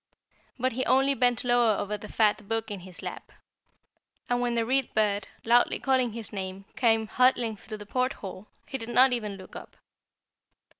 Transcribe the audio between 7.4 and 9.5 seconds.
through the port hole, he did not even